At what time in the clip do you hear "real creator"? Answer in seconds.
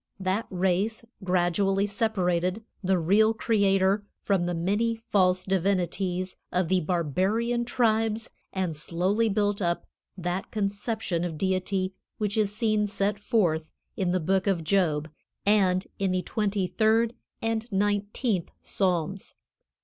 2.97-4.01